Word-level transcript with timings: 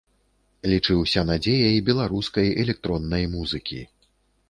Лічышся 0.71 1.25
надзеяй 1.29 1.79
беларускай 1.91 2.53
электроннай 2.65 3.33
музыкі. 3.39 3.81